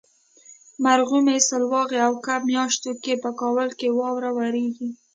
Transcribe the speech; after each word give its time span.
مرغومي، 0.83 1.37
سلواغې 1.49 1.99
او 2.07 2.13
کب 2.25 2.41
میاشتو 2.51 2.91
کې 3.03 3.13
په 3.23 3.29
کابل 3.39 3.69
کې 3.79 3.87
واوره 3.97 4.29
وریږي. 4.37 4.89